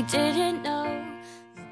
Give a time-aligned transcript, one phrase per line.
[0.00, 0.86] we didn't know.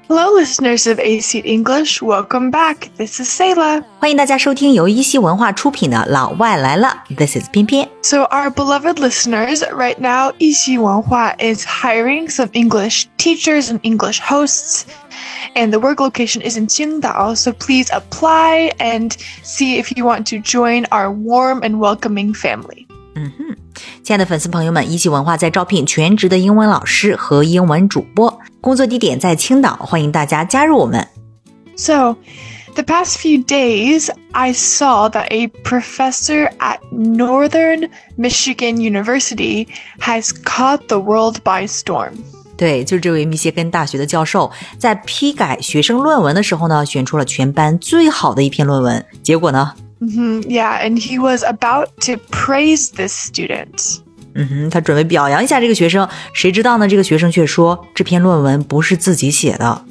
[0.07, 2.01] Hello, listeners of AC English.
[2.01, 2.89] Welcome back.
[2.95, 3.83] This is Selah.
[3.99, 7.03] 欢迎大家收听由一席文化出品的《老外来了》。
[7.15, 7.89] This is 翩翩。
[8.03, 14.83] So, our beloved listeners, right now, 一席文化 is hiring some English teachers and English hosts.
[15.55, 20.27] And the work location is in Qingdao, so please apply and see if you want
[20.27, 22.87] to join our warm and welcoming family.
[23.15, 23.48] Mm-hmm.
[24.09, 31.07] 亲爱的粉丝朋友们，一席文化在招聘全职的英文老师和英文主播，工作地点在青岛，欢迎大家加入我们。
[31.75, 32.15] So,
[32.73, 39.67] the past few days, I saw that a professor at Northern Michigan University
[39.99, 42.13] has caught the world by storm.
[42.57, 49.05] 对，就是这位密歇根大学的教授，在批改学生论文的时候呢，选出了全班最好的一篇论文。
[49.21, 54.00] 结果呢，hmm yeah, and he was about to praise this student.
[54.36, 56.88] 嗯哼，他准备表扬一下这个学生，谁知道呢？
[56.88, 59.84] 这个学生却说这篇论文不是自己写的。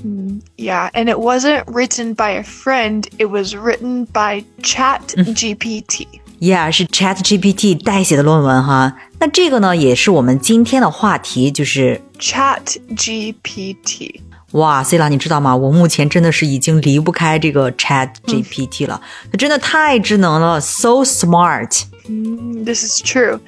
[0.57, 6.07] Yeah, and it wasn't written by a friend, it was written by Chat GPT.
[6.41, 8.97] Yeah，是 Chat GPT 代写的论文哈。
[9.17, 12.59] 那这个呢，也是我们今天的话题，就是 Chat
[12.97, 14.19] GPT.
[14.52, 15.54] 哇，C 拉，你知道吗？
[15.54, 21.82] 我目前真的是已经离不开这个 Chat GPT 了，它真的太智能了，so smart。
[22.08, 23.40] Mm, This is true.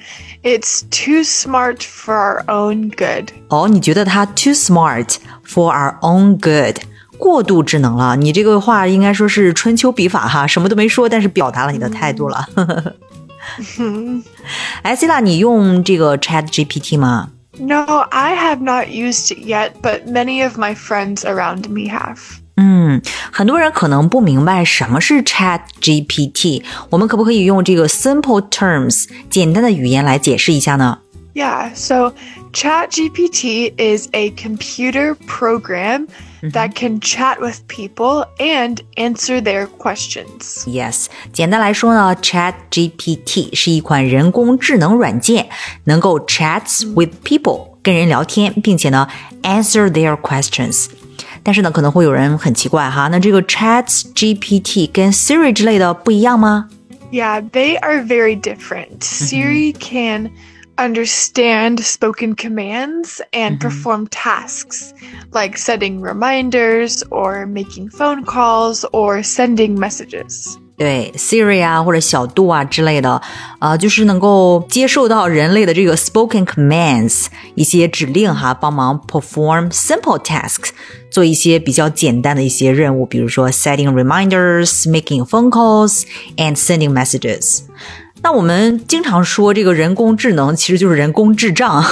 [0.43, 3.31] It's too smart for our own good.
[3.49, 6.83] 哦，你觉得它 too smart for our own good，
[7.17, 8.15] 过度智能了？
[8.15, 12.47] 你这个话应该说是春秋笔法哈，什么都没说，但是表达了你的态度了。
[14.83, 17.29] 哎，C 拉，你用这个 Chat GPT 吗？
[17.58, 22.18] No, I have not used it yet, but many of my friends around me have.
[22.58, 23.02] 嗯，
[23.32, 30.98] 很多人可能不明白什么是 Chat GPT，我们可不可以用这个 simple terms 简单的语言来解释一下呢？
[31.34, 32.14] Yeah, so
[32.52, 36.08] ChatGPT is a computer program
[36.42, 40.64] that can chat with people and answer their questions.
[40.66, 45.48] Yes，简单来说呢，Chat GPT 是一款人工智能软件，
[45.84, 49.06] 能够 chats with people 跟人聊天，并且呢
[49.42, 50.86] answer their questions。
[51.42, 53.84] 但是呢，可能会有人很奇怪哈，那这个 Chat
[54.14, 56.70] GPT 跟 Siri 之类的不一样吗？
[57.12, 59.00] Yeah, they are very different.
[59.00, 60.30] Siri can
[60.80, 64.92] understand spoken commands and perform tasks
[65.32, 70.58] like setting reminders or making phone calls or sending messages.
[70.78, 73.22] 对 Siri 啊或者小度啊之类的，
[73.60, 80.68] 呃，就是能够接受到人类的这个 spoken commands 一些指令哈，帮忙 perform simple tasks，
[81.10, 86.02] 做一些比较简单的一些任务，比如说 setting reminders、making phone calls
[86.36, 87.62] and sending messages。
[88.22, 91.84] 那我们经常说这个人工智能其实就是人工智障，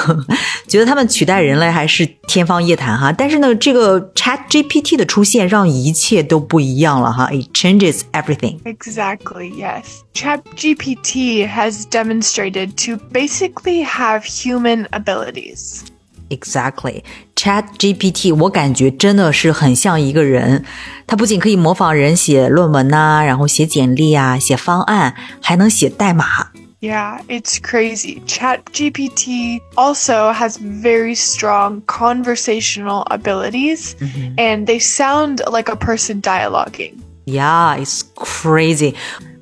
[0.66, 3.12] 觉得他们取代人类还是天方夜谭哈。
[3.12, 8.58] 但是呢，这个 Chat GPT 的出现让一切都不一样了哈，it changes everything。
[8.64, 10.00] Exactly, yes.
[10.14, 15.82] ChatGPT has demonstrated to basically have human abilities.
[16.30, 17.02] Exactly,
[17.36, 20.64] Chat GPT，我感觉真的是很像一个人。
[21.06, 26.24] 它不仅可以模仿人写论文呐、然后写简历啊、写方案，还能写代码。
[26.80, 28.20] Yeah, it's crazy.
[28.26, 33.94] ChatGPT also has very strong conversational abilities
[34.36, 36.94] and they sound like a person dialoguing.
[37.26, 38.94] Yeah, it's crazy.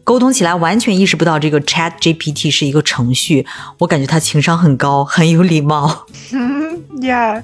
[0.05, 3.47] 沟通起来完全意识不到这个 Chat GPT 是一个程序，
[3.78, 6.06] 我感觉它情商很高，很有礼貌。
[6.95, 7.43] Yeah.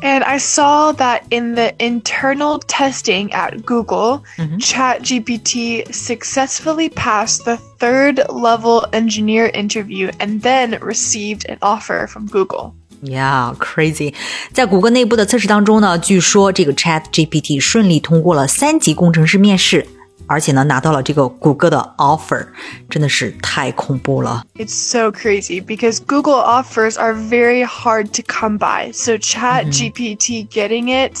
[0.00, 8.20] And I saw that in the internal testing at Google, ChatGPT successfully passed the third
[8.28, 12.74] level engineer interview and then received an offer from Google.
[13.02, 14.14] Yeah, crazy！
[14.52, 19.84] 在谷歌内部的测试当中呢，据说这个 Chat GPT 顺利通过了三级工程师面试，
[20.27, 22.45] 而且呢拿到了这个谷歌的 offer，
[22.89, 24.43] 真的是太恐怖了。
[24.55, 28.91] It's so crazy because Google offers are very hard to come by.
[28.93, 31.17] So ChatGPT getting it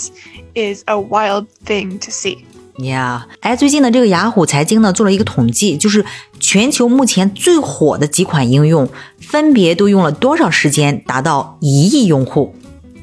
[0.55, 2.45] is a wild thing to see.
[2.77, 6.03] Yeah，哎，最近呢，这个雅虎财经呢做了一个统计，就是
[6.39, 8.89] 全球目前最火的几款应用，
[9.19, 12.55] 分别都用了多少时间达到一亿用户？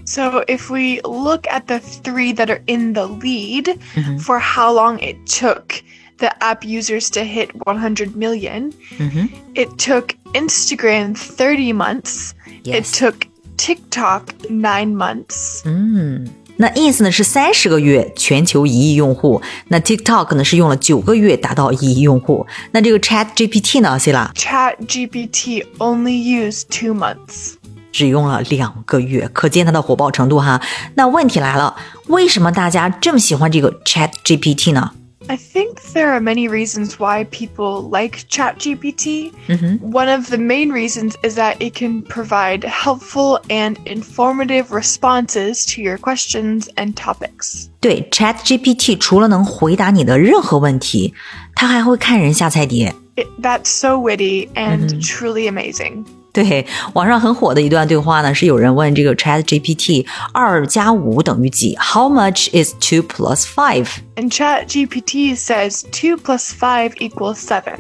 [0.10, 3.80] So if we look at the three that are in the lead
[4.20, 5.82] for how long it took
[6.20, 8.72] the app users to hit 100 million,
[9.56, 12.34] it took Instagram 30 months.
[12.64, 12.92] It Yes.
[12.92, 15.64] took TikTok nine months.
[16.58, 22.46] 那 Ins 呢是三十个月全球一亿用户，那 TikTok 呢是用了九个月达到一亿用户。
[22.72, 27.56] 那这个 Chat GPT 呢，C 啦， Chat GPT only used two months.
[27.92, 30.62] 只用了两个月，可见它的火爆程度哈。
[30.96, 31.76] 那问题来了，
[32.08, 34.92] 为什么大家这么喜欢这个 Chat GPT 呢？
[35.28, 39.32] I think there are many reasons why people like ChatGPT.
[39.48, 39.92] Mm-hmm.
[39.92, 45.82] One of the main reasons is that it can provide helpful and informative responses to
[45.82, 47.70] your questions and topics.
[47.80, 51.16] 对，ChatGPT 除了能回答你的任何问题，
[51.56, 52.94] 它还会看人下菜碟。
[53.16, 56.06] It, that's so witty and truly amazing.
[56.32, 61.78] 对，网上很火的一段对话呢，是有人问这个 Chat GPT 二加五等于几？
[61.80, 63.88] How much is two plus five?
[64.18, 67.78] And Chat GPT says two plus five equals seven.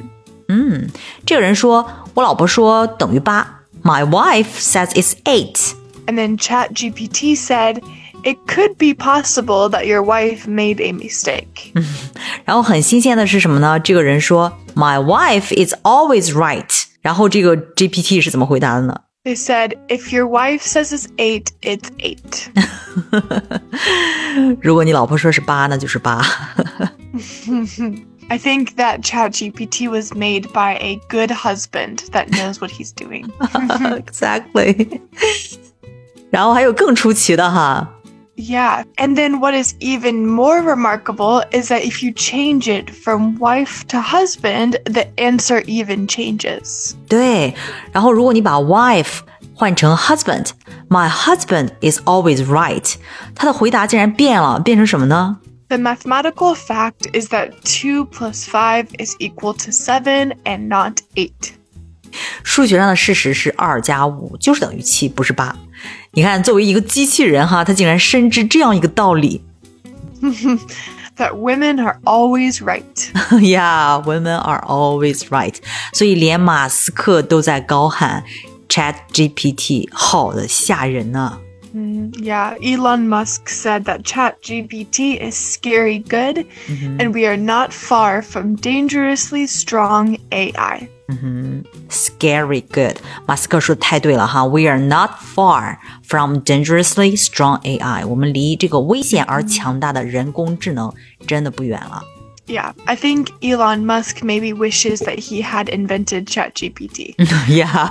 [0.47, 0.89] 嗯，
[1.25, 3.63] 这个人说，我老婆说等于八。
[3.83, 5.73] My wife says it's eight.
[6.07, 7.81] And then Chat GPT said,
[8.23, 11.73] it could be possible that your wife made a mistake.
[12.45, 13.79] 然后很新鲜的是什么呢？
[13.79, 16.85] 这个人说，My wife is always right.
[17.01, 18.95] 然后这个 GPT 是怎么回答的呢？
[19.23, 22.49] They said, if your wife says it's eight, it's eight.
[24.61, 26.21] 如果你老婆说是八，那就是八。
[28.27, 33.25] I think that ChatGPT was made by a good husband that knows what he's doing.
[33.97, 34.99] exactly.
[36.31, 37.87] 然后还有更出奇的哈。
[38.39, 38.83] yeah.
[38.97, 43.85] And then what is even more remarkable is that if you change it from wife
[43.87, 46.95] to husband, the answer even changes.
[47.07, 47.53] 对，
[47.91, 49.19] 然后如果你把 wife
[49.53, 52.95] 换成 husband，my husband is always right，
[53.33, 55.37] 他的回答竟然变了，变成什么呢？
[55.69, 61.31] The mathematical fact is that 2 plus 5 is equal to 7 and not 8.
[62.43, 65.55] 数学上的事实是二加五就是等于七，不是八。
[66.12, 69.42] 你看，作为一个机器人哈，他竟然深知这样一个道理。
[71.16, 72.84] That women are always right.
[73.40, 75.54] yeah, women are always right.
[75.92, 78.24] 所以连马斯克都在高喊
[78.68, 81.38] Chat GPT 好的吓人呢。
[81.75, 87.01] Mm, yeah, Elon Musk said that ChatGPT is scary good, mm-hmm.
[87.01, 90.87] and we are not far from dangerously strong AI.
[91.09, 91.61] Mm-hmm.
[91.89, 92.97] Scary good.
[93.27, 94.45] 马斯克说的太对了哈。
[94.45, 98.07] We are not far from dangerously strong AI.
[98.07, 100.93] 我们离这个危险而强大的人工智能
[101.27, 102.01] 真的不远了。
[102.49, 107.15] yeah, I think Elon Musk maybe wishes that he had invented ChatGPT.
[107.47, 107.89] yeah,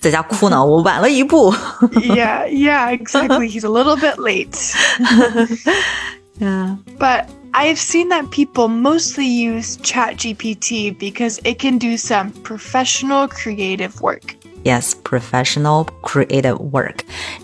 [0.00, 1.52] 在家哭呢，我晚了一步。
[2.00, 3.48] yeah, yeah, exactly.
[3.48, 4.56] He's a little bit late.
[6.40, 6.76] yeah.
[6.98, 14.00] But I've seen that people mostly use ChatGPT because it can do some professional creative
[14.00, 14.36] work.
[14.65, 17.01] Yes, professional creative work.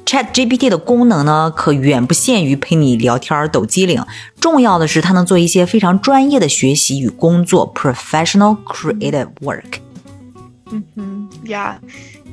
[0.07, 4.03] Chat GPT 的功能呢，可远不限于陪你聊天抖机灵。
[4.39, 9.75] 重要的是，它能做一些非常专业的学习与工作，professional creative work.
[10.71, 11.75] 嗯哼 Yeah.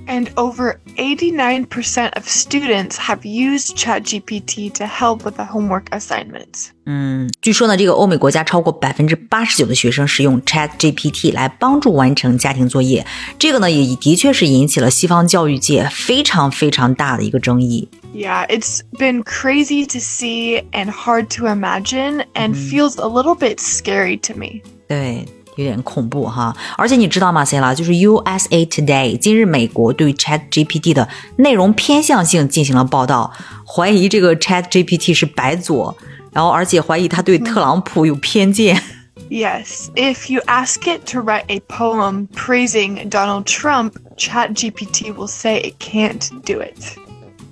[0.08, 6.72] And over 89% of students have used ChatGPT to help with the homework assignments.
[6.86, 13.06] 嗯，据说呢，这个欧美国家超过百分之八十九的学生使用 ChatGPT 来帮助完成家庭作业。
[13.40, 17.88] 这个呢，也的确是引起了西方教育界非常非常大的一个争议。
[18.14, 24.20] Yeah, it's been crazy to see and hard to imagine, and feels a little bit scary
[24.28, 24.62] to me.
[24.90, 25.26] 对。
[25.58, 26.56] 有点恐怖哈。
[26.78, 31.08] 而且你知道吗，C 拉，就是 USA Today 今日美国对 Chat GPT 的
[31.38, 33.32] 内容偏向性进行了报道，
[33.66, 35.96] 怀疑这个 Chat GPT 是白左，
[36.32, 38.82] 然后而且怀疑他对特朗普有偏见。
[39.30, 45.76] Yes, if you ask it to write a poem praising Donald Trump, ChatGPT will say it
[45.80, 46.98] can't do it.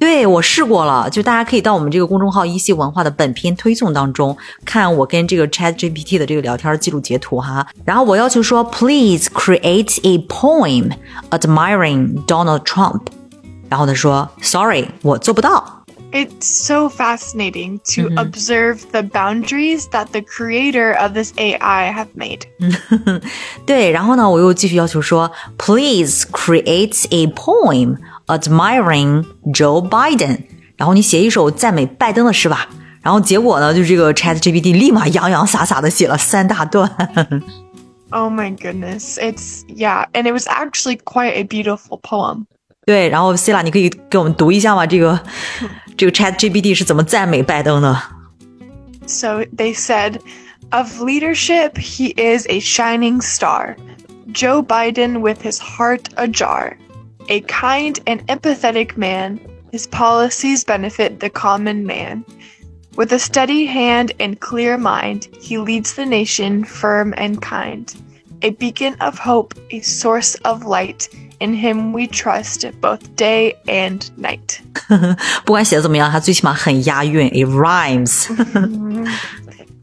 [0.05, 7.67] 对我试过了，就大家可以到我们这个公众号“一席文化”的本篇推送当中看我跟这个 Chat GPT 的这个聊天记录截图哈。
[7.85, 10.91] 然后我要求说，Please create a poem
[11.29, 13.01] admiring Donald Trump。
[13.69, 15.77] 然后他说，Sorry，我做不到。
[16.11, 18.19] It's so fascinating to mm -hmm.
[18.19, 22.41] observe the boundaries that the creator of this AI have made.
[23.65, 27.95] 对，然后呢，我又继续要求说，Please create a poem
[28.26, 30.42] admiring Joe Biden，
[30.76, 32.68] 然后你写一首赞美拜登的诗吧。
[33.02, 36.90] 然后结果呢，就这个 Chat GPT 立马洋洋洒洒的写了三大段。
[38.10, 42.46] Oh my goodness, it's yeah, and it was actually quite a beautiful poem.
[42.84, 44.86] 对，然后 Selah，你可以给我们读一下吗？
[44.86, 45.20] 这个
[45.96, 48.00] 这个 Chat GPT 是怎么赞美拜登的
[49.06, 50.20] ？So they said,
[50.70, 53.76] of leadership, he is a shining star.
[54.32, 56.76] Joe Biden with his heart ajar
[57.29, 59.39] A kind and empathetic man,
[59.71, 62.23] his policies benefit the common man.
[62.97, 67.93] With a steady hand and clear mind, he leads the nation firm and kind.
[68.41, 71.07] A beacon of hope, a source of light,
[71.41, 74.59] In him we trust both day and night.
[75.43, 78.27] 不管写的怎么样，它最起码很押韵，it rhymes。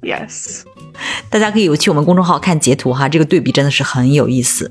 [0.01, 0.63] Yes.
[1.29, 4.71] 大家可以去我们公众号看截图哈，这个对比真的是很有意思。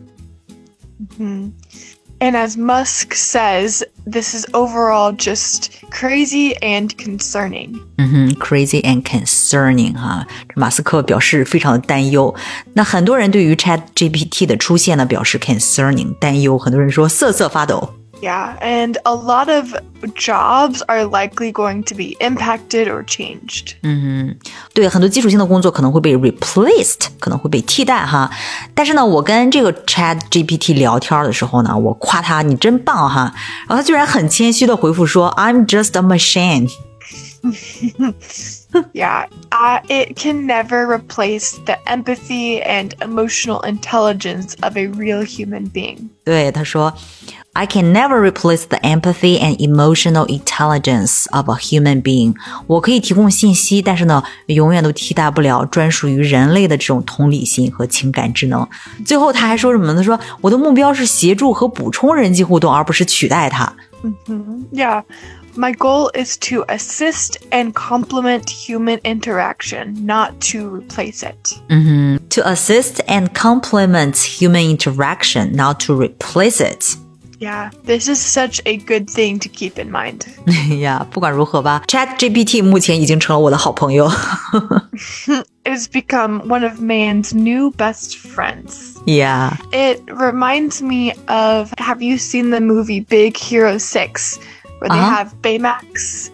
[2.22, 7.80] And as Musk says, this is overall just crazy and concerning.
[7.98, 12.34] 嗯哼，crazy and concerning 哈，这马斯克表示非常的担忧。
[12.74, 17.94] 那很多人对于 Chat GPT 的出现呢，表示 concerning 担忧，很多人说瑟瑟发抖。
[18.22, 19.76] Yeah, and a lot of
[20.16, 23.76] jobs are likely going to be impacted or changed.
[24.74, 28.32] 对，很多基础性的工作可能会被 replaced，可能会被替代哈。
[28.74, 33.32] 但是呢，我跟这个 Chat GPT 聊天的时候呢，我夸他你真棒哈，
[33.68, 36.68] 然后他居然很谦虚的回复说 I'm just a machine。
[38.94, 45.72] Yeah, uh, it can never replace the empathy and emotional intelligence of a real human
[45.72, 46.10] being.
[46.24, 46.94] 对，他说，
[47.54, 52.36] I can never replace the empathy and emotional intelligence of a human being。
[52.68, 58.68] 我可以提供信息，但是呢，永远都替代不了专属于人类的这种同理心和情感智能。
[59.06, 59.96] 最后他还说什么呢？
[59.96, 63.74] 他说，我的目标是协助和补充人际互动，而不是取代它。
[64.72, 65.02] Yeah,
[65.56, 71.58] my goal is to assist and complement human interaction, not to replace it.
[72.30, 76.98] To assist and complement human interaction, not to replace it.
[77.40, 80.26] Yeah, this is such a good thing to keep in mind.
[80.80, 84.12] 呀，不管如何吧，Chat GPT 目前已经成了我的好朋友。
[85.66, 88.98] It has become one of man's new best friends.
[89.06, 89.58] yeah.
[89.72, 94.40] It reminds me of have you seen the movie Big Hero 6
[94.80, 95.10] where they Uh-huh.
[95.16, 96.30] have Baymax,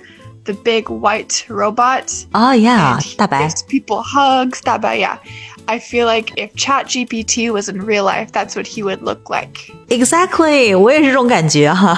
[0.46, 2.12] the big white robot?
[2.32, 3.48] 啊呀 and，he 大白。
[3.48, 4.62] gives people hugs.
[4.66, 5.18] That, but yeah,
[5.66, 9.72] I feel like if ChatGPT was in real life, that's what he would look like.
[9.88, 11.98] Exactly，我也是这种感觉哈。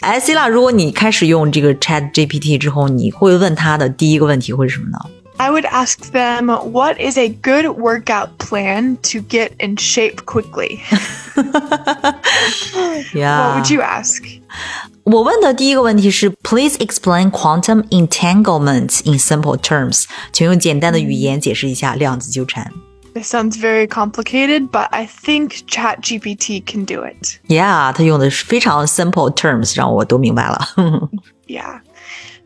[0.00, 4.98] 哎，希腊，如果你开始用这个 Chat GPT 之后，你会问他的第一个问题会是什么呢？
[5.38, 10.80] I would ask them, what is a good workout plan to get in shape quickly?
[13.12, 14.22] Yeah， What would you ask?
[15.02, 22.70] 我问的第一个问题是，Please explain quantum entanglement in simple terms，请用简单的语言解释一下量子纠缠。
[23.12, 27.38] This sounds very complicated, but I think ChatGPT can do it.
[27.48, 30.68] Yeah，他用的是非常 simple terms，让我都明白了。
[31.46, 31.80] Yeah.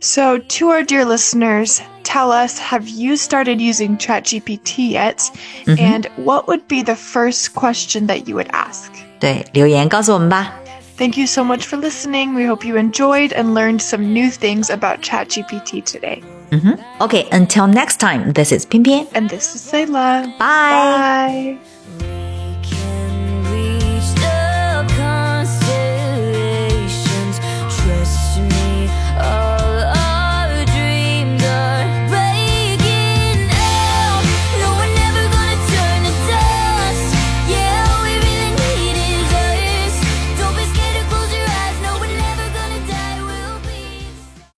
[0.03, 5.19] So, to our dear listeners, tell us have you started using ChatGPT yet?
[5.63, 5.79] Mm-hmm.
[5.79, 8.91] And what would be the first question that you would ask?
[9.21, 10.55] 对，留言告诉我们吧。
[10.97, 12.35] Thank you so much for listening.
[12.35, 16.21] We hope you enjoyed and learned some new things about ChatGPT today.
[16.51, 16.73] Mm-hmm.
[16.99, 20.27] Okay, until next time, this is Pian And this is Selah.
[20.37, 21.57] Bye.
[21.57, 21.57] Bye.